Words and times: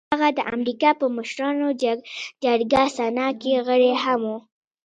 هغه 0.11 0.27
د 0.37 0.39
امريکا 0.53 0.89
په 0.99 1.05
مشرانو 1.17 1.67
جرګه 2.43 2.83
سنا 2.97 3.27
کې 3.41 3.63
غړی 3.67 3.91
هم 4.03 4.21
و. 4.31 4.33